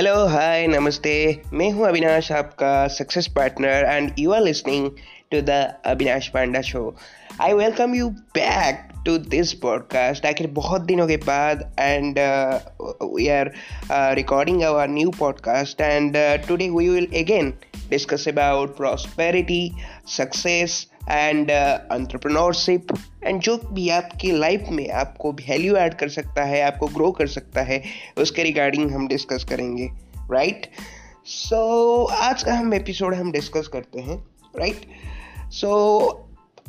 [0.00, 4.90] Hello hi नमस्ते मैं हूँ अविनाश, आपका success partner and you are listening
[5.30, 5.50] to the
[5.84, 6.96] Avinash Panda show
[7.40, 12.18] I welcome you back to this podcast आखिर बहुत दिनों के बाद and
[13.14, 13.52] we are
[14.14, 16.16] recording our new podcast and
[16.48, 17.58] today we will again
[17.90, 19.72] discuss about prosperity
[20.06, 22.86] success and entrepreneurship
[23.24, 27.26] and जो भी आपकी life में आपको वैल्यू ऐड कर सकता है आपको ग्रो कर
[27.26, 27.82] सकता है
[28.18, 29.90] उसके रिगार्डिंग हम डिस्कस करेंगे
[30.32, 30.80] राइट right?
[31.26, 31.56] सो
[32.06, 34.16] so, आज का हम एपिसोड हम डिस्कस करते हैं
[34.58, 34.86] राइट
[35.52, 35.70] सो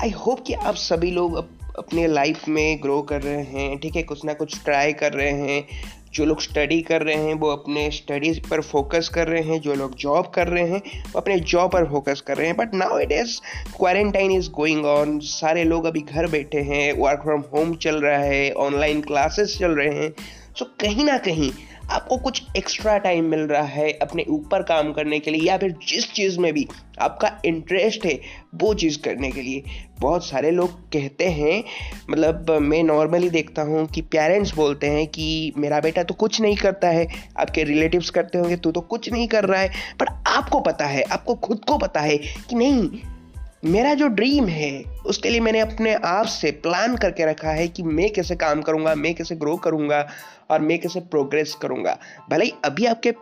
[0.01, 1.37] आई होप कि आप सभी लोग
[1.77, 5.31] अपने लाइफ में ग्रो कर रहे हैं ठीक है कुछ ना कुछ ट्राई कर रहे
[5.31, 5.67] हैं
[6.13, 9.75] जो लोग स्टडी कर रहे हैं वो अपने स्टडीज़ पर फोकस कर रहे हैं जो
[9.75, 12.99] लोग जॉब कर रहे हैं वो अपने जॉब पर फोकस कर रहे हैं। But now
[12.99, 13.39] it is
[13.77, 18.17] quarantine is going on सारे लोग अभी घर बैठे हैं वर्क फ्रॉम होम चल रहा
[18.17, 21.51] है ऑनलाइन क्लासेस चल रहे हैं। सो so, कहीं ना कहीं
[21.91, 25.75] आपको कुछ एक्स्ट्रा टाइम मिल रहा है अपने ऊपर काम करने के लिए या फिर
[25.87, 26.67] जिस चीज़ में भी
[27.01, 28.19] आपका इंटरेस्ट है,
[28.55, 29.63] वो चीज़ करने के लिए।
[29.99, 31.63] बहुत सारे लोग कहते हैं
[32.09, 36.55] मतलब मैं नॉर्मली देखता हूँ कि पेरेंट्स बोलते हैं कि मेरा बेटा तो कुछ नहीं
[36.55, 37.07] करता है,
[37.39, 41.03] आपके रिलेटिव्स करते होंगे, तू तो कुछ नहीं कर रहा है। पर आपको पता है,
[41.03, 42.89] आपको खुद को पता है कि नहीं
[43.65, 47.83] मेरा जो ड्रीम है उसके लिए मैंने अपने आप से प्लान करके रखा है कि
[47.83, 50.09] मैं कैसे काम करूँगा मैं कैसे ग्रो करूँगा
[50.49, 51.97] और मैं कैसे प्रोग्रेस करूँगा।
[52.29, 53.13] भले ही अभी आपके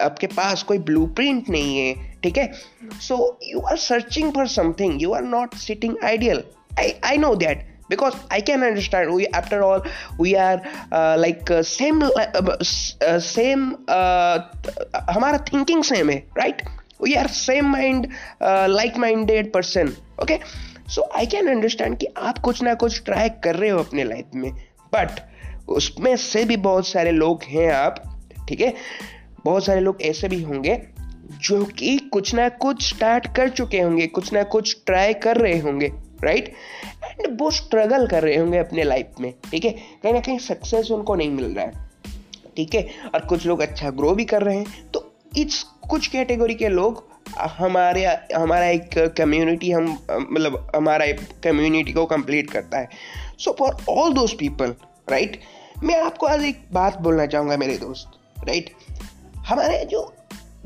[0.00, 2.52] आपके पास कोई ब्लूप्रिंट नहीं है ठीक है?
[3.00, 6.42] So you are searching for something you are not sitting ideal
[6.78, 9.14] I I know that understand.
[9.14, 9.82] We after all
[10.18, 13.74] we are uh, like uh, same uh, same
[15.10, 16.62] हमारा थिंकिंग सेम है right
[17.04, 18.06] we are same mind
[18.42, 20.38] like minded person okay
[20.88, 24.34] so I can understand कि आप कुछ ना कुछ try कर रहे हो अपने लाइफ
[24.34, 24.50] में
[24.94, 25.20] बट
[25.68, 28.02] उसमें से भी बहुत सारे लोग हैं आप,
[28.48, 28.72] ठीक है?
[29.44, 30.80] बहुत सारे लोग ऐसे भी होंगे
[31.42, 35.58] जो कि कुछ ना कुछ स्टार्ट कर चुके होंगे, कुछ ना कुछ ट्राई कर रहे
[35.58, 35.90] होंगे
[36.24, 36.52] राइट
[37.04, 39.70] एंड वो स्ट्रगल कर रहे होंगे अपने लाइफ में, ठीक है?
[40.02, 41.72] कहीं ना कहीं सक्सेस उनको नहीं मिल रहा है,
[42.56, 42.86] ठीक है?
[43.14, 45.01] और कुछ लोग अच्छा ग्रो भी कर रहे हैं तो
[45.36, 47.04] इस कुछ कैटेगरी के लोग,
[47.38, 48.04] हमारे,
[48.36, 49.98] हमारा एक कम्युनिटी हम
[50.30, 52.88] मतलब हमारा एक कम्युनिटी को कंप्लीट करता है
[53.38, 54.74] so for all those people
[55.10, 55.40] right
[55.82, 58.10] मैं आपको आज एक बात बोलना चाहूँगा मेरे दोस्त
[58.48, 59.38] राइट right?
[59.38, 60.14] हमारे जो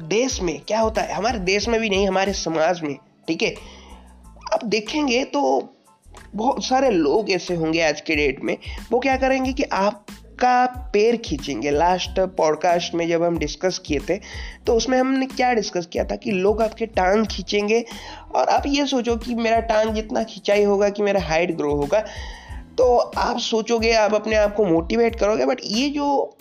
[0.01, 2.97] देश में क्या होता है, हमारे देश में भी नहीं, हमारे समाज में,
[3.29, 3.55] ठीक है
[4.53, 5.73] आप देखेंगे तो
[6.35, 8.57] बहुत सारे लोग ऐसे होंगे आज के डेट में,
[8.93, 9.63] वो क्या करेंगे कि
[10.37, 14.17] आपका पैर खींचेंगे। लास्ट पॉडकास्ट में जब हम डिस्कस किए थे
[14.67, 17.85] तो उसमें हमने क्या डिस्कस किया था कि लोग आपके टांग खींचेंगे
[18.35, 22.01] और आप ये सोचो कि मेरा टांग जितना खिंचाई होगा कि मेरा हाइट ग्रो होगा
[22.79, 26.37] तो आप सोचोगे, आप अपने आप को मोटिवेट करोगे बट ये जो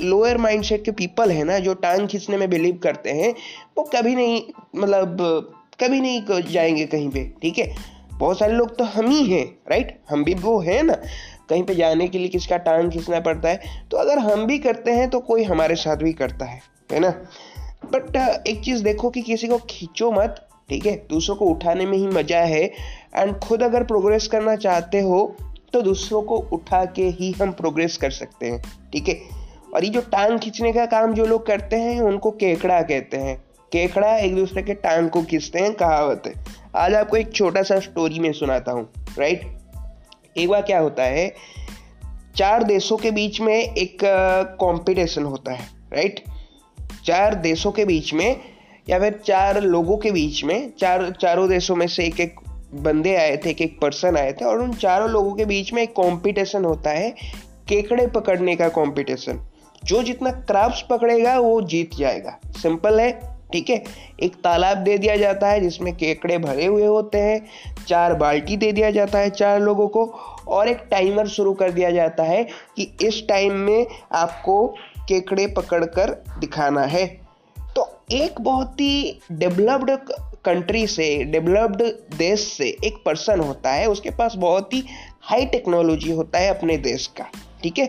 [0.00, 3.34] लोअर माइंडसेट के पीपल है ना, जो टांग खींचने में बिलीव करते हैं,
[3.78, 4.42] वो कभी नहीं
[4.76, 5.16] मतलब
[5.80, 7.74] कभी नहीं जाएँगे कहीं पे, ठीक है?
[8.12, 10.96] बहुत सारे लोग तो हम ही हैं राइट हम भी वो हैं ना।
[11.48, 14.90] कहीं पे जाने के लिए किसका टांग खींचना पड़ता है तो अगर हम भी करते
[14.90, 16.60] हैं तो कोई हमारे साथ भी करता है
[16.92, 17.10] है ना?
[17.86, 20.94] बट एक चीज़ देखो कि किसी को खींचो मत, ठीक है?
[21.10, 25.36] दूसरों को उठाने में ही मज़ा है एंड खुद अगर प्रोग्रेस करना चाहते हो
[25.72, 28.62] तो दूसरों को उठा के ही हम प्रोग्रेस कर सकते हैं,
[28.92, 29.18] ठीक है?
[29.74, 33.36] और ये जो टांग खींचने का काम जो लोग करते हैं, उनको केकड़ा कहते हैं।
[33.72, 36.32] केकड़ा एक दूसरे के टांग को खींचते हैं, कहावत है।
[36.76, 39.55] आज आपको एक छोटा सा स्टोरी में सुनाता हूँ राइट
[40.38, 41.34] एक बार क्या होता है?
[42.36, 43.98] चार देशों के बीच में एक
[44.60, 46.24] कंपटीशन होता है राइट
[47.04, 48.40] चार देशों के बीच में
[48.88, 52.40] या फिर चार लोगों के बीच में, चार, चारों देशों में से एक एक
[52.74, 55.82] बंदे आए थे, एक एक पर्सन आए थे और उन चारों लोगों के बीच में
[55.82, 57.10] एक कंपटीशन होता है,
[57.68, 59.40] केकड़े पकड़ने का कंपटीशन
[59.84, 63.82] जो जितना क्राफ्ट पकड़ेगा, वो जीत जाएगा। सिंपल है। ठीक है?
[64.22, 67.46] एक तालाब दे दिया जाता है जिसमें केकड़े भरे हुए होते हैं,
[67.86, 70.04] चार बाल्टी दे दिया जाता है चार लोगों को,
[70.48, 72.42] और एक टाइमर शुरू कर दिया जाता है
[72.76, 74.66] कि इस टाइम में आपको
[75.08, 77.06] केकड़े पकड़कर दिखाना है।
[77.76, 79.90] तो एक बहुत ही डेवलप्ड
[80.44, 81.82] कंट्री से, डेवलप्ड
[82.16, 84.84] देश से एक पर्सन होता है, उसके पास बहुत ही
[85.22, 87.24] हाई टेक्नोलॉजी होता है अपने देश का,
[87.62, 87.86] ठीक है?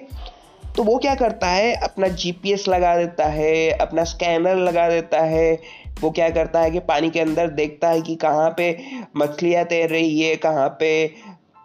[0.77, 1.75] तो वो क्या करता है?
[1.75, 5.61] अपना जीपीएस लगा देता है, अपना स्कैनर लगा देता है।
[6.01, 8.77] वो क्या करता है कि पानी के अंदर देखता है कि कहाँ पे
[9.17, 11.07] मछलियाँ तैर रही है, कहाँ पे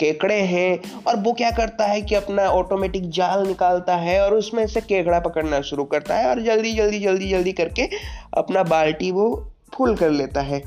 [0.00, 4.67] केकड़े हैं। और वो क्या करता है कि अपना ऑटोमेटिक जाल निकालता है और उसमें
[4.67, 7.88] से केकड़ा पकड़ना शुरू करता है और जल्दी जल्दी जल्दी जल्दी करके
[8.37, 10.62] अपना बाल्टी वो फुल कर लेता है।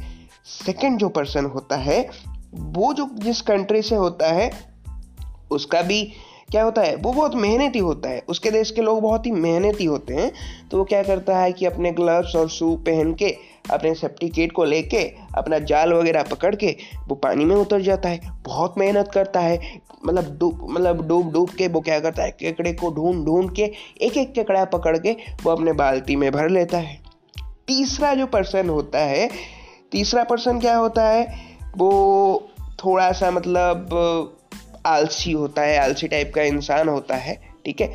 [0.45, 2.09] सेकंड जो पर्सन होता है,
[2.53, 4.51] वो जो जिस कंट्री से होता है,
[5.51, 6.13] उसका भी
[6.51, 6.95] क्या होता है?
[6.95, 10.31] वो बहुत मेहनती होता है। उसके देश के लोग बहुत ही मेहनती होते हैं।
[10.71, 13.37] तो वो क्या करता है कि अपने ग्लव्स और शू पहन के,
[13.71, 16.75] अपने सेफ्टी किट को लेके, अपना जाल वगैरह पकड़ के,
[17.07, 21.49] वो पानी में उतर जाता है। बहुत मेहनत करता है। मतलब डूब मतलब डूब डूब
[21.49, 22.31] के वो क्या करता है?
[22.31, 23.71] केकड़े को ढूंढ ढूंढ के
[24.01, 25.11] एक एक केकड़ा पकड़ के,
[25.43, 26.99] वो अपने बाल्टी में भर लेता है।
[27.67, 29.29] तीसरा जो पर्सन होता है,
[29.91, 31.35] तीसरा पर्सन क्या होता है?
[31.77, 32.49] वो
[32.85, 33.89] थोड़ा सा मतलब
[34.85, 37.93] आलसी होता है, आलसी टाइप का इंसान होता है, ठीक है?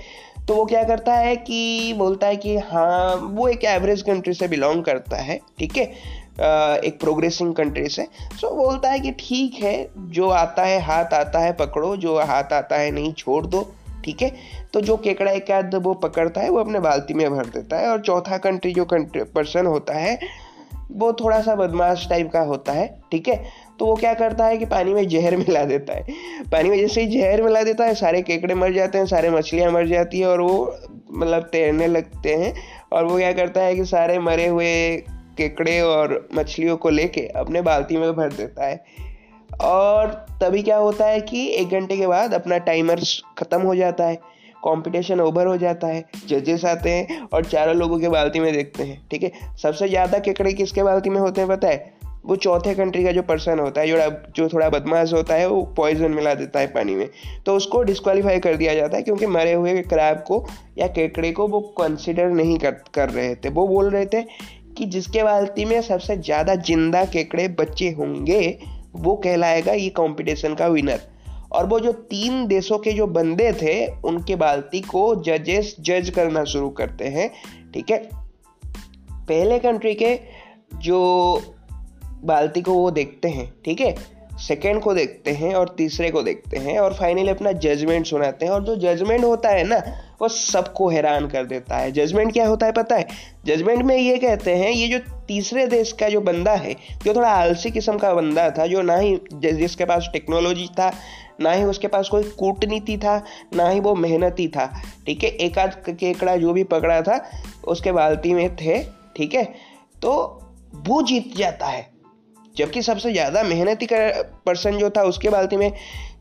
[0.49, 4.49] तो वो क्या करता है कि बोलता है कि हाँ वो एक एवरेज कंट्री से
[4.49, 5.85] बिलोंग करता है, ठीक है?
[6.85, 8.07] एक प्रोग्रेसिंग कंट्री से।
[8.41, 12.53] सो बोलता है कि ठीक है, जो आता है, हाथ आता है, पकड़ो, जो हाथ
[12.53, 13.73] आता है, नहीं, छोड़ दो,
[14.05, 14.33] ठीक है?
[14.73, 17.89] तो जो केकड़ा एक आध वो पकड़ता है, वो अपने बाल्टी में भर देता है
[17.89, 20.19] और चौथा कंट्री जो कंट्री पर्सन होता है
[20.93, 23.45] वो थोड़ा सा बदमाश टाइप का होता है, ठीक है?
[23.79, 26.07] तो वो क्या करता है कि पानी में जहर मिला देता है।
[26.53, 29.73] पानी में जैसे ही जहर मिला देता है, सारे केकड़े मर जाते हैं, सारे मछलियाँ
[29.73, 30.77] मर जाती है और वो
[31.13, 32.55] मतलब तैरने लगते हैं
[32.93, 34.97] और वो क्या करता है कि सारे मरे हुए
[35.37, 38.85] केकड़े और मछलियों को लेके अपने बाल्टी में भर देता है।
[39.63, 40.07] और
[40.43, 43.01] तभी क्या होता है कि एक घंटे के बाद अपना टाइमर
[43.39, 47.99] ख़त्म हो जाता है। कंपटीशन ओवर हो जाता है। जजेस आते हैं और चारों लोगों
[47.99, 49.33] के बाल्टी में देखते हैं, ठीक है?
[49.63, 51.99] सबसे ज़्यादा केकड़े किसके बाल्टी में होते हैं पता है?
[52.27, 53.97] वो चौथे कंट्री का जो पर्सन होता है, जो
[54.37, 57.09] जो थोड़ा बदमाश होता है, वो पॉइजन मिला देता है पानी में।
[57.47, 60.45] तो उसको डिस्कालीफाई कर दिया जाता है क्योंकि मरे हुए क्रैब को
[60.79, 64.23] या केकड़े को वो कंसिडर नहीं कर कर रहे थे। वो बोल रहे थे
[64.79, 68.59] कि जिसके बाल्टी में सबसे ज़्यादा ज़िंदा केकड़े बच्चे होंगे,
[68.95, 71.01] वो कहलाएगा ये कंपटीशन का विनर
[71.53, 76.45] और वो जो तीन देशों के जो बंदे थे, उनके बाल्टी को जजेस जज करना
[76.45, 77.31] शुरू करते हैं,
[77.75, 78.09] ठीक है?
[79.15, 80.21] पहले कंट्री के
[80.75, 81.35] जो
[82.25, 84.21] बाल्टी को वो देखते हैं, ठीक है?
[84.49, 88.53] सेकेंड को देखते हैं और तीसरे को देखते हैं और फाइनली अपना जजमेंट सुनाते हैं
[88.53, 89.83] और जो जजमेंट होता है ना,
[90.23, 93.09] वो सबको हैरान कर देता है। जजमेंट क्या होता है पता है?
[93.47, 96.75] जजमेंट में ये कहते हैं, ये जो तीसरे देश का जो बंदा है,
[97.05, 100.91] जो थोड़ा आलसी किस्म का बंदा था, जो ना ही जिसके पास टेक्नोलॉजी था,
[101.41, 103.17] ना ही उसके पास कोई कूटनीति था,
[103.55, 104.67] ना ही वो मेहनती था,
[105.07, 105.31] ठीक है?
[105.31, 107.21] एक आध केकड़ा जो भी पकड़ा था,
[107.65, 108.83] उसके बाल्टी में थे,
[109.17, 109.45] ठीक है?
[110.03, 110.13] तो
[110.87, 111.89] वो जीत जाता है।
[112.57, 115.73] जबकि सबसे ज़्यादा मेहनती पर्सन जो था, उसके बाल्टी में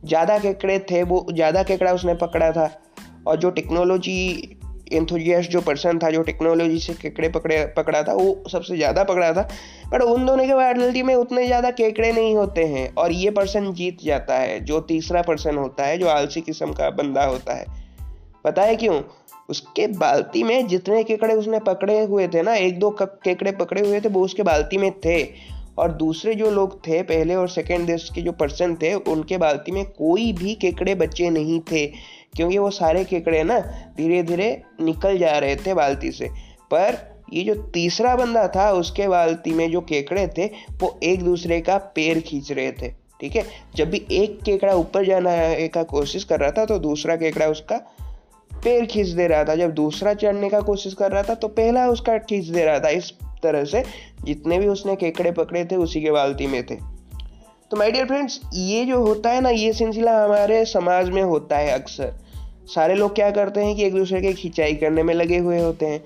[0.05, 2.69] ज़्यादा केकड़े थे, वो ज़्यादा केकड़ा उसने पकड़ा था।
[3.27, 4.55] और जो टेक्नोलॉजी
[4.93, 9.31] एंथुजियास्ट जो पर्सन था, जो टेक्नोलॉजी से केकड़े पकड़े, पकड़ा था, वो सबसे ज़्यादा पकड़ा
[9.33, 9.47] था।
[9.91, 13.73] पर उन दोनों के बाल्टी में उतने ज़्यादा केकड़े नहीं होते हैं, और ये पर्सन
[13.73, 17.65] जीत जाता है, जो तीसरा पर्सन होता है, जो आलसी किस्म का बंदा होता है।
[18.43, 19.01] पता है क्यों?
[19.49, 24.01] उसके बाल्टी में जितने केकड़े उसने पकड़े हुए थे ना, एक दो केकड़े पकड़े हुए
[24.01, 25.23] थे, वो उसके बाल्टी में थे।
[25.79, 29.71] और दूसरे जो लोग थे पहले और सेकेंड देश के जो पर्सन थे, उनके बाल्टी
[29.71, 31.85] में कोई भी केकड़े बच्चे नहीं थे,
[32.35, 33.59] क्योंकि वो सारे केकड़े ना
[33.97, 34.49] धीरे धीरे
[34.81, 36.29] निकल जा रहे थे बाल्टी से।
[36.71, 36.97] पर
[37.33, 40.45] ये जो तीसरा बंदा था, उसके बाल्टी में जो केकड़े थे,
[40.81, 42.89] वो एक दूसरे का पैर खींच रहे थे,
[43.21, 43.45] ठीक है?
[43.75, 45.31] जब भी एक केकड़ा ऊपर जाना
[45.67, 47.77] का कोशिश कर रहा था तो दूसरा केकड़ा उसका
[48.51, 51.87] पैर खींच दे रहा था। जब दूसरा चढ़ने का कोशिश कर रहा था तो पहला
[51.87, 53.11] उसका खींच दे रहा था। इस
[53.43, 53.83] तरह से
[54.23, 56.75] जितने भी उसने केकड़े पकड़े थे, उसी के बाल्टी में थे।
[57.71, 61.57] तो माय डियर फ्रेंड्स ये जो होता है ना, ये सिलसिला हमारे समाज में होता
[61.57, 62.13] है अक्सर।
[62.65, 65.85] सारे लोग क्या करते हैं कि एक दूसरे की खिंचाई करने में लगे हुए होते
[65.85, 66.03] हैं।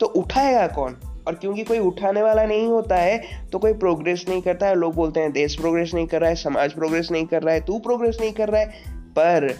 [0.00, 0.96] तो उठाएगा कौन?
[1.28, 4.94] और क्योंकि कोई उठाने वाला नहीं होता है तो कोई प्रोग्रेस नहीं करता है। लोग
[4.94, 7.78] बोलते हैं, देश प्रोग्रेस नहीं कर रहा है, समाज प्रोग्रेस नहीं कर रहा है, तू
[7.78, 9.58] प्रोग्रेस नहीं कर रहा है। पर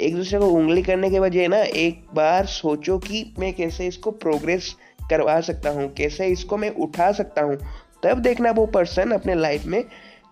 [0.00, 4.10] एक दूसरे को उंगली करने के बजाय ना, एक बार सोचो कि मैं कैसे इसको
[4.10, 4.74] प्रोग्रेस
[5.10, 7.56] करवा सकता हूँ, कैसे इसको मैं उठा सकता हूँ,
[8.02, 9.82] तब देखना वो पर्सन अपने लाइफ में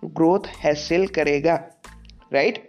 [0.05, 1.55] ग्रोथ हासिल करेगा
[2.33, 2.63] राइट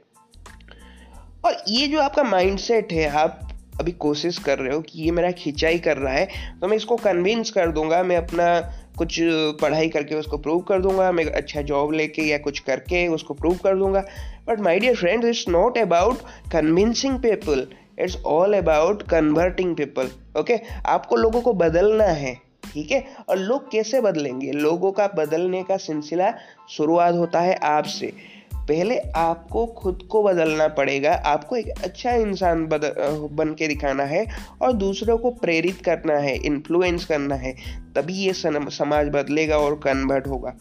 [1.45, 3.41] और ये जो आपका माइंडसेट है, आप
[3.81, 6.97] अभी कोशिश कर रहे हो कि ये मेरा खिंचाई कर रहा है तो मैं इसको
[6.97, 8.59] कन्विंस कर दूँगा, मैं अपना
[8.99, 9.19] कुछ
[9.61, 13.57] पढ़ाई करके उसको प्रूव कर दूँगा, मैं अच्छा जॉब लेके या कुछ करके उसको प्रूव
[13.65, 14.03] कर दूँगा
[14.49, 16.23] but my dear friends it's not about
[16.53, 17.67] convincing people
[17.99, 23.05] it's all about converting people okay आपको लोगों को बदलना है, ठीक है?
[23.29, 24.51] और लोग कैसे बदलेंगे?
[24.53, 26.33] लोगों का बदलने का सिलसिला
[26.71, 28.13] शुरुआत होता है आपसे।
[28.55, 34.25] पहले आपको खुद को बदलना पड़ेगा, आपको एक अच्छा इंसान बदल बन के दिखाना है
[34.63, 37.55] और दूसरों को प्रेरित करना है इन्फ्लुएंस करना है,
[37.97, 40.55] तभी ये समाज बदलेगा और कन्वर्ट होगा,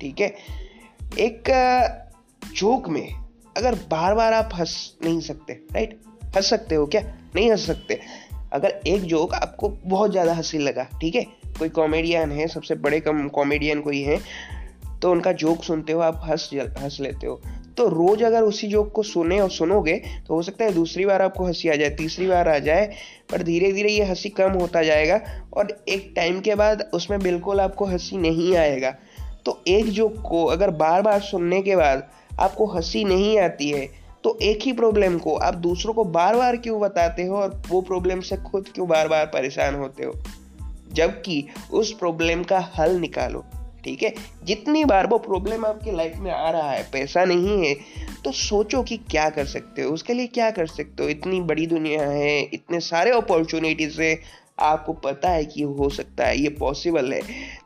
[0.00, 0.34] ठीक है?
[1.18, 1.50] एक
[2.54, 3.08] जोक में
[3.56, 5.98] अगर बार बार आप हंस नहीं सकते राइट
[6.36, 7.02] हंस सकते हो क्या?
[7.34, 7.98] नहीं हंस सकते।
[8.52, 11.22] अगर एक जोक आपको बहुत ज़्यादा हँसी लगा, ठीक है?
[11.58, 14.18] कोई कॉमेडियन है, सबसे बड़े कम कॉमेडियन कोई है
[15.02, 17.40] तो उनका जोक सुनते हो, आप हंस हंस लेते हो।
[17.76, 19.94] तो रोज अगर उसी जोक को सुने और सुनोगे
[20.28, 22.90] तो हो सकता है दूसरी बार आपको हँसी आ जाए, तीसरी बार आ जाए,
[23.30, 25.20] पर धीरे धीरे ये हँसी कम होता जाएगा
[25.52, 28.94] और एक टाइम के बाद उसमें बिल्कुल आपको हँसी नहीं आएगा।
[29.44, 32.08] तो एक जोक को अगर बार बार सुनने के बाद
[32.40, 33.88] आपको हँसी नहीं आती है
[34.24, 37.80] तो एक ही प्रॉब्लम को आप दूसरों को बार बार क्यों बताते हो और वो
[37.80, 40.12] प्रॉब्लम से खुद क्यों बार बार परेशान होते हो?
[40.92, 43.44] जबकि उस प्रॉब्लम का हल निकालो,
[43.84, 44.12] ठीक है?
[44.44, 47.74] जितनी बार वो प्रॉब्लम आपकी लाइफ में आ रहा है, पैसा नहीं है
[48.24, 49.90] तो सोचो कि क्या कर सकते हो?
[49.90, 51.08] उसके लिए क्या कर सकते हो?
[51.08, 54.18] इतनी बड़ी दुनिया है, इतने सारे अपॉर्चुनिटीज़ है,
[54.60, 57.20] आपको पता है कि हो सकता है, ये पॉसिबल है।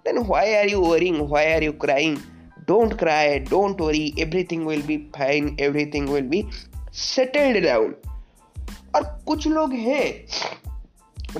[0.04, 2.16] Then why are you worrying why are you crying
[2.68, 6.44] don't cry don't worry everything will be fine everything will be
[6.92, 7.94] settled down
[8.96, 10.24] और कुछ लोग हैं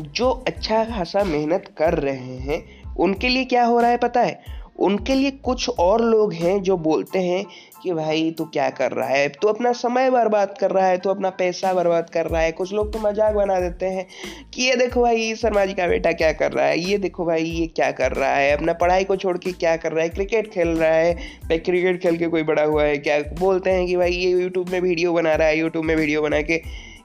[0.00, 4.42] जो अच्छा खासा मेहनत कर रहे हैं, उनके लिए क्या हो रहा है पता है?
[4.78, 7.44] उनके लिए कुछ और लोग हैं जो बोलते हैं
[7.84, 9.28] कि भाई तू क्या कर रहा है?
[9.28, 12.72] तू अपना समय बर्बाद कर रहा है, तू अपना पैसा बर्बाद कर रहा है। कुछ
[12.72, 14.06] लोग तो मज़ाक बना देते हैं
[14.54, 16.78] कि ये देखो भाई, शर्मा जी का बेटा क्या कर रहा है?
[16.80, 18.56] ये देखो भाई, ये क्या कर रहा है?
[18.56, 20.08] अपना पढ़ाई को छोड़ के क्या कर रहा है?
[20.08, 23.18] क्रिकेट खेल रहा है। भाई, क्रिकेट खेल के कोई बड़ा हुआ है क्या?
[23.38, 26.40] बोलते हैं कि भाई, ये यूट्यूब में वीडियो बना रहा है यूट्यूब में वीडियो बना
[26.40, 26.58] के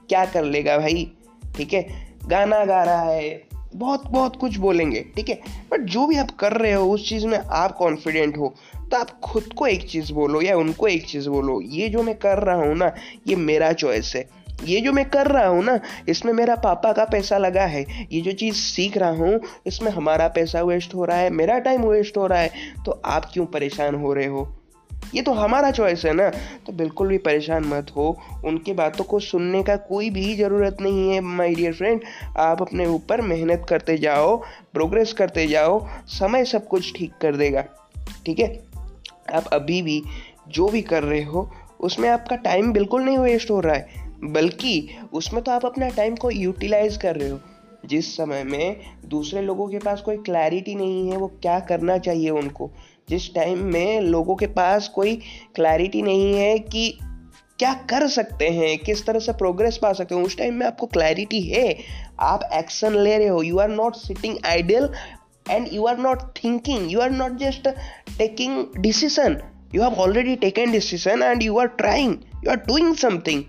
[0.08, 1.10] क्या कर लेगा भाई?
[1.56, 1.86] ठीक है?
[2.26, 5.38] गाना गा रहा है। बहुत बहुत कुछ बोलेंगे, ठीक है?
[5.72, 8.54] बट जो भी आप कर रहे हो, उस चीज़ में आप कॉन्फिडेंट हो
[8.90, 12.14] तो आप खुद को एक चीज़ बोलो या उनको एक चीज़ बोलो, ये जो मैं
[12.14, 12.92] कर रहा हूँ ना,
[13.28, 14.28] ये मेरा चॉइस है।
[14.64, 18.20] ये जो मैं कर रहा हूँ ना, इसमें मेरा पापा का पैसा लगा है। ये
[18.20, 22.16] जो चीज़ सीख रहा हूँ, इसमें हमारा पैसा वेस्ट हो रहा है, मेरा टाइम वेस्ट
[22.16, 22.50] हो रहा है
[22.86, 24.48] तो आप क्यों परेशान हो रहे हो?
[25.14, 26.28] ये तो हमारा चॉइस है ना।
[26.66, 31.10] तो बिल्कुल भी परेशान मत हो। उनकी बातों को सुनने का कोई भी ज़रूरत नहीं
[31.10, 32.00] है माय डियर फ्रेंड
[32.36, 34.36] आप अपने ऊपर मेहनत करते जाओ
[34.72, 37.64] प्रोग्रेस करते जाओ, समय सब कुछ ठीक कर देगा।
[38.26, 38.62] ठीक है?
[39.34, 40.02] आप अभी भी
[40.48, 41.50] जो भी कर रहे हो,
[41.80, 43.88] उसमें आपका टाइम बिल्कुल नहीं वेस्ट हो रहा है।
[44.24, 47.40] बल्कि उसमें तो आप अपना टाइम को यूटिलाइज कर रहे हो।
[47.86, 48.76] जिस समय में
[49.06, 52.70] दूसरे लोगों के पास कोई क्लैरिटी नहीं है, वो क्या करना चाहिए उनको?
[53.10, 55.14] जिस टाइम में लोगों के पास कोई
[55.54, 56.88] क्लैरिटी नहीं है कि
[57.58, 60.86] क्या कर सकते हैं, किस तरह से प्रोग्रेस पा सकते हैं, उस टाइम में आपको
[60.86, 61.76] क्लैरिटी है।
[62.20, 64.88] आप एक्शन ले रहे हो। You are not sitting ideal
[65.50, 67.68] and you are not thinking you are not just
[68.18, 69.36] taking decision
[69.74, 73.42] you have already taken decision and you are trying you are doing something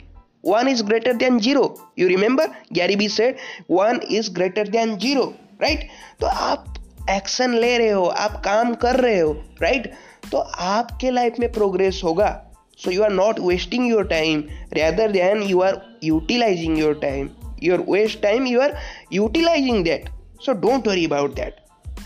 [0.45, 1.63] one is greater than zero
[1.99, 3.37] you remember Gary Vee said
[3.71, 5.87] one is greater than zero right
[6.21, 6.73] तो आप
[7.11, 9.91] action ले रहे हो, आप काम कर रहे हो राइट
[10.31, 12.29] तो आपके लाइफ में प्रोग्रेस होगा।
[12.79, 17.29] So you are not wasting your time rather than you are utilising your time
[17.63, 18.77] your waste time you are
[19.13, 20.09] utilising that
[20.45, 21.55] so don't worry about that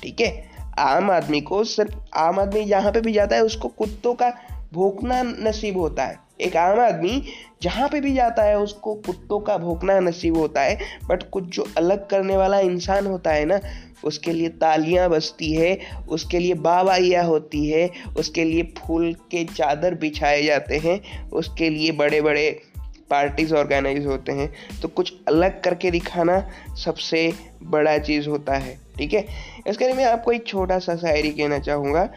[0.01, 0.50] ठीक है?
[0.79, 4.29] आम आदमी को सिर्फ़, आम आदमी जहाँ पे भी जाता है, उसको कुत्तों का
[4.74, 7.21] भोंकना नसीब होता है। एक आम आदमी
[7.62, 10.77] जहाँ पे भी जाता है, उसको कुत्तों का भोंकना नसीब होता है।
[11.09, 13.59] बट कुछ जो अलग करने वाला इंसान होता है ना
[14.03, 19.93] उसके लिए तालियाँ बजती है, उसके लिए बाबाइया होती है, उसके लिए फूल के चादर
[19.93, 22.61] बिछाए जाते हैं, उसके लिए बड़े बड़े
[23.09, 26.49] पार्टीज़ ऑर्गेनाइज होते हैं। तो कुछ अलग करके दिखाना
[26.85, 27.33] सबसे
[27.63, 29.25] बड़ा चीज़ होता है, ठीक है?
[29.67, 32.09] इसके लिए मैं आपको एक छोटा सा शायरी कहना चाहूँगा।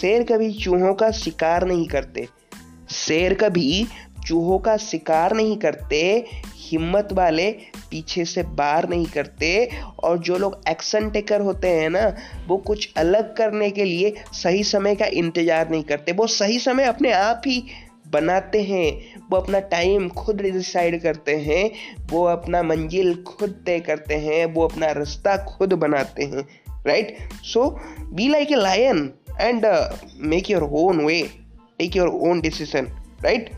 [0.00, 2.28] शेर कभी चूहों का शिकार नहीं करते।
[2.90, 3.86] शेर कभी
[4.26, 6.00] चूहों का शिकार नहीं करते,
[6.56, 7.50] हिम्मत वाले
[7.90, 12.06] पीछे से बार नहीं करते। और जो लोग एक्शन टेकर होते हैं ना,
[12.48, 16.84] वो कुछ अलग करने के लिए सही समय का इंतज़ार नहीं करते। वो सही समय
[16.84, 17.62] अपने आप ही
[18.12, 18.90] बनाते हैं।
[19.30, 21.70] वो अपना टाइम खुद डिसाइड करते हैं।
[22.10, 26.46] वो अपना मंजिल खुद तय करते हैं। वो अपना रास्ता खुद बनाते हैं।
[26.86, 27.68] Right so
[28.12, 29.66] be like a lion and
[30.30, 31.22] make your own way
[31.78, 32.88] take your own decision
[33.24, 33.50] right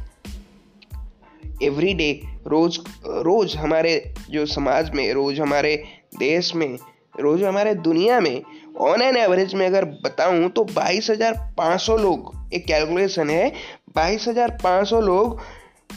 [1.63, 2.11] every day
[2.47, 3.95] रोज रोज हमारे
[4.31, 5.75] जो समाज में, रोज हमारे
[6.19, 6.79] देश में,
[7.21, 8.43] रोज हमारे दुनिया में
[8.81, 13.49] ऑन एन एवरेज में अगर बताऊँ तो बाईस हज़ार पाँच सौ लोग, एक कैलकुलेशन है,
[13.97, 15.41] बाईस हज़ार पाँच सौ लोग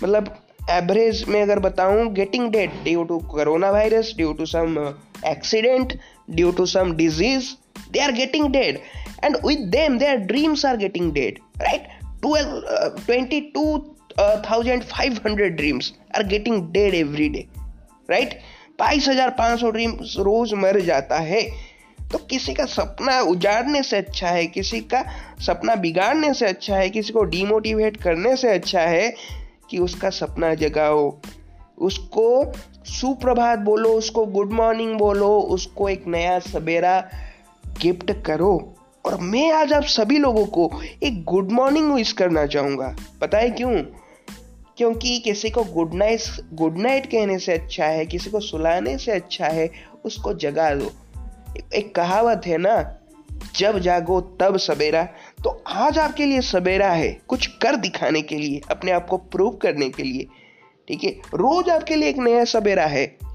[0.04, 0.36] मतलब
[0.72, 4.78] एवरेज में अगर बताऊँ getting dead due to corona virus due to some
[5.28, 5.94] accident
[6.30, 7.54] due to some disease
[7.92, 8.80] they are getting dead
[9.24, 11.88] and with them their dreams are getting dead right
[12.22, 12.62] twelve
[13.06, 13.63] twenty two
[14.18, 17.46] thousand five hundred dreams are getting dead every day
[18.10, 18.39] right
[18.80, 21.42] बाईस हज़ार पाँच सौ dreams रोज मर जाता है।
[22.12, 25.04] तो किसी का सपना उजाड़ने से अच्छा है, किसी का
[25.39, 29.13] सपना बिगाड़ने से अच्छा है, किसी को डिमोटिवेट करने से अच्छा है
[29.70, 31.12] कि उसका सपना जगाओ।
[31.78, 32.54] उसको
[32.86, 37.00] सुप्रभात बोलो, उसको गुड मॉर्निंग बोलो, उसको एक नया सवेरा
[37.82, 38.75] गिफ्ट करो।
[39.06, 40.72] और मैं आज आप सभी लोगों को
[41.03, 43.82] एक गुड मॉर्निंग विश करना चाहूँगा। पता है क्यों?
[44.77, 46.22] क्योंकि किसी को गुड नाइट
[46.53, 49.72] गुड नाइट कहने से अच्छा है, किसी को सुलाने से अच्छा है,
[50.06, 50.91] उसको जगा दो।
[51.74, 52.98] एक कहावत है ना,
[53.56, 55.03] जब जागो तब सवेरा।
[55.44, 59.51] तो आज आपके लिए सवेरा है, कुछ कर दिखाने के लिए, अपने आप को प्रूव
[59.51, 60.27] करने के लिए।
[60.88, 61.12] ठीक है?
[61.12, 63.28] रोज आपके लिए एक नया सवेरा है।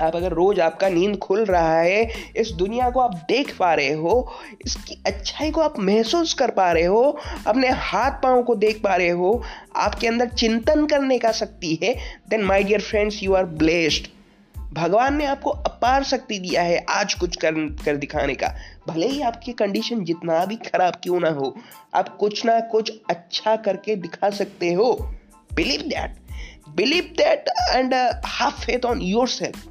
[0.00, 2.02] आप अगर रोज आपका नींद खुल रहा है,
[2.36, 4.32] इस दुनिया को आप देख पा रहे हो,
[4.66, 8.94] इसकी अच्छाई को आप महसूस कर पा रहे हो, अपने हाथ पाँव को देख पा
[8.96, 9.42] रहे हो,
[9.76, 11.94] आपके अंदर चिंतन करने का शक्ति है
[12.30, 14.06] then my dear friends you are blessed
[14.74, 18.48] भगवान ने आपको अपार शक्ति दिया है आज कुछ कर कर दिखाने का।
[18.88, 21.54] भले ही आपकी कंडीशन जितना भी खराब क्यों ना हो,
[21.94, 24.92] आप कुछ ना कुछ अच्छा करके दिखा सकते हो।
[25.54, 26.16] Believe that
[26.76, 29.66] believe that and have faith on yourself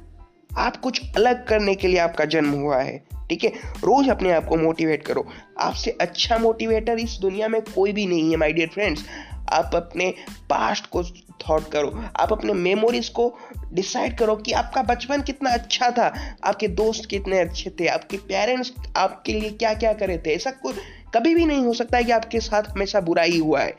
[0.58, 2.98] आप कुछ अलग करने के लिए आपका जन्म हुआ है,
[3.30, 3.50] ठीक है?
[3.66, 5.26] रोज अपने आप को मोटिवेट करो।
[5.60, 9.04] आपसे अच्छा मोटिवेटर इस दुनिया में कोई भी नहीं है माय डियर फ्रेंड्स
[9.52, 10.14] आप अपने
[10.50, 11.02] पास्ट को
[11.42, 13.38] थॉट करो। आप अपने मेमोरीज को
[13.72, 18.72] डिसाइड करो कि आपका बचपन कितना अच्छा था। आपके दोस्त कितने अच्छे थे। आपके पेरेंट्स
[18.96, 20.76] आपके लिए क्या क्या करे थे। ऐसा कुछ
[21.14, 23.76] कभी भी नहीं हो सकता है कि आपके साथ हमेशा बुराई हुआ है।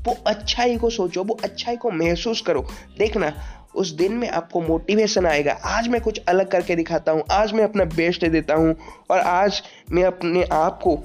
[0.00, 2.66] वो अच्छाई को सोचो, वो अच्छाई को महसूस करो।
[2.98, 3.32] देखना
[3.74, 7.64] उस दिन में आपको मोटिवेशन आएगा। आज मैं कुछ अलग करके दिखाता हूँ। आज मैं
[7.64, 8.74] अपना बेस्ट देता हूँ
[9.10, 9.62] और आज
[9.92, 10.96] मैं अपने आप को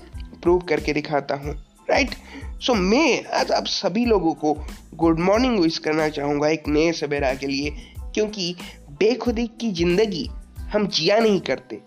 [0.41, 1.55] प्रूव करके दिखाता हूँ।
[1.89, 2.15] राइट
[2.61, 4.53] सो मैं आज आप सभी लोगों को
[4.95, 7.69] गुड मॉर्निंग विश करना चाहूँगा एक नए सवेरा के लिए,
[8.13, 8.55] क्योंकि
[8.99, 10.29] बेखुदी की ज़िंदगी
[10.73, 11.81] हम जिया नहीं करते।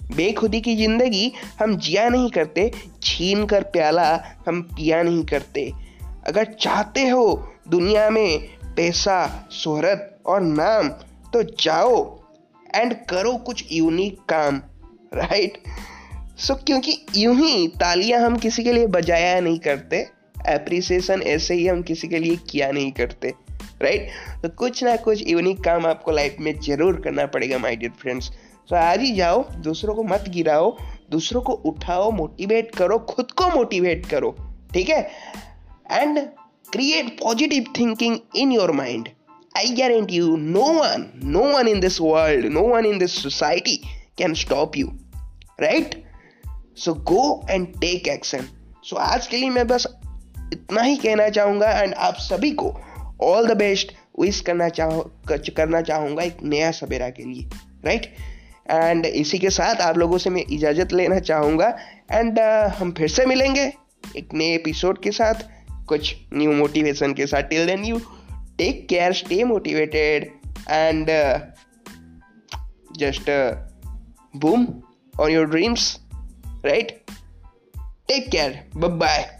[0.00, 2.70] बेखुदी की ज़िंदगी हम जिया नहीं करते
[3.02, 4.08] छीन कर प्याला
[4.48, 5.70] हम पिया नहीं करते।
[6.26, 7.24] अगर चाहते हो
[7.68, 8.38] दुनिया में
[8.76, 10.88] पैसा, शोहरत और नाम
[11.32, 11.98] तो जाओ
[12.74, 14.62] एंड करो कुछ यूनिक काम
[15.14, 15.58] राइट
[16.38, 19.96] सो so, क्योंकि यूँ ही तालियाँ हम किसी के लिए बजाया नहीं करते
[20.48, 23.34] एप्रिसिएशन ऐसे ही हम किसी के लिए किया नहीं करते
[23.82, 24.10] राइट
[24.42, 28.30] तो कुछ ना कुछ यूनिक काम आपको लाइफ में ज़रूर करना पड़ेगा माय डियर फ्रेंड्स
[28.70, 30.76] तो आज ही जाओ दूसरों को मत गिराओ
[31.10, 34.36] दूसरों को उठाओ मोटिवेट करो खुद को मोटिवेट करो
[34.74, 35.00] ठीक है?
[35.92, 36.18] And
[36.72, 39.08] create positive thinking in your mind
[39.56, 43.76] I guarantee you no one no one in this world no one in this society
[44.18, 44.86] can stop you
[45.60, 46.04] right
[46.76, 48.44] so go and take action
[48.84, 49.86] so आज के लिए मैं बस
[50.52, 52.80] इतना ही कहना चाहूँगा and आप सभी को
[53.22, 57.48] ऑल द बेस्ट विश करना चाहो करना चाहूँगा एक नया सवेरा के लिए
[57.84, 58.16] राइट
[58.70, 61.78] एंड इसी के साथ आप लोगों से मैं इजाज़त लेना चाहूँगा
[62.12, 63.72] एंड uh, हम फिर से मिलेंगे
[64.16, 65.34] एक नए एपिसोड के साथ
[65.88, 67.42] कुछ न्यू मोटिवेशन के साथ.
[67.42, 68.00] Till then you
[68.60, 70.30] take care stay motivated
[70.68, 71.40] and uh,
[72.98, 73.56] just uh,
[74.34, 74.82] boom
[75.18, 76.00] on your dreams
[76.62, 77.00] right?
[78.08, 78.66] Take care.
[78.74, 79.39] Bye bye